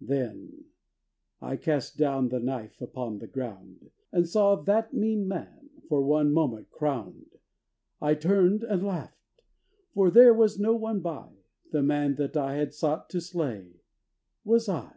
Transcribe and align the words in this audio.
Then 0.00 0.64
I 1.40 1.54
cast 1.54 1.96
down 1.96 2.28
the 2.30 2.40
knife 2.40 2.82
upon 2.82 3.18
the 3.18 3.28
ground 3.28 3.92
And 4.10 4.28
saw 4.28 4.56
that 4.56 4.92
mean 4.92 5.28
man 5.28 5.70
for 5.88 6.02
one 6.02 6.32
moment 6.32 6.70
crowned. 6.70 7.36
I 8.02 8.14
turned 8.14 8.64
and 8.64 8.82
laughed: 8.82 9.44
for 9.94 10.10
there 10.10 10.34
was 10.34 10.58
no 10.58 10.74
one 10.74 11.02
by 11.02 11.30
The 11.70 11.84
man 11.84 12.16
that 12.16 12.36
I 12.36 12.56
had 12.56 12.74
sought 12.74 13.08
to 13.10 13.20
slay 13.20 13.74
was 14.44 14.68
I. 14.68 14.92